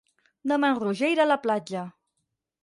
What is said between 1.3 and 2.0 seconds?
la platja.